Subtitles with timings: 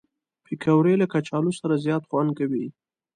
[0.45, 2.65] پکورې له کچالو سره زیات خوند کوي